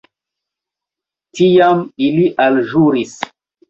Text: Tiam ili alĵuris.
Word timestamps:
Tiam 1.41 1.87
ili 2.09 2.27
alĵuris. 2.51 3.19